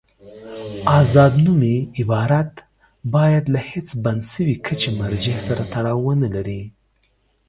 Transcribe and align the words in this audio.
آزاد 0.99 1.33
نومي 1.45 1.77
عبارت 1.99 2.51
باید 3.15 3.45
له 3.53 3.59
هېڅ 3.69 3.87
بند 4.03 4.23
شوي 4.33 4.55
کچې 4.65 4.89
مرجع 4.99 5.37
سره 5.47 5.63
تړاو 5.73 5.99
ونلري. 6.07 6.61